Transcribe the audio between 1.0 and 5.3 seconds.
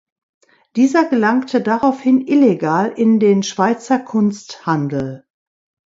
gelangte daraufhin illegal in den Schweizer Kunsthandel.